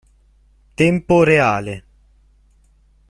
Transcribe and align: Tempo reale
Tempo 0.79 1.21
reale 1.21 1.75